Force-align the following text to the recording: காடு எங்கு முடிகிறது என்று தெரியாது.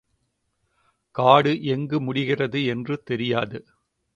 காடு 1.15 1.63
எங்கு 1.63 1.99
முடிகிறது 2.01 2.65
என்று 2.65 3.03
தெரியாது. 3.03 3.59